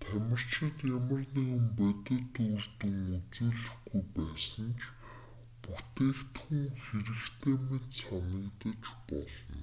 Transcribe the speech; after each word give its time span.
тамирчид 0.00 0.76
ямар 0.96 1.22
нэгэн 1.34 1.64
бодит 1.78 2.32
үр 2.50 2.64
дүн 2.78 2.96
үзүүлэхгүй 3.18 4.02
байсан 4.16 4.66
ч 4.78 4.80
бүтээгдхүүн 5.62 6.64
хэрэгтэй 6.84 7.56
мэт 7.68 7.86
санагдаж 8.00 8.82
болно 9.08 9.62